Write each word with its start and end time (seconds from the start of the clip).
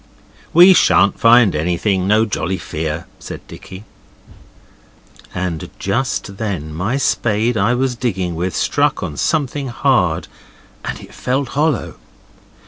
'We 0.51 0.73
shan't 0.73 1.19
find 1.19 1.55
anything. 1.55 2.07
No 2.07 2.25
jolly 2.25 2.57
fear,' 2.57 3.05
said 3.19 3.45
Dicky. 3.47 3.83
And 5.35 5.69
just 5.77 6.37
then 6.37 6.73
my 6.73 6.97
spade 6.97 7.55
I 7.55 7.75
was 7.75 7.95
digging 7.95 8.33
with 8.33 8.55
struck 8.55 9.03
on 9.03 9.15
something 9.15 9.67
hard, 9.67 10.27
and 10.83 10.99
it 11.01 11.13
felt 11.13 11.49
hollow. 11.49 11.97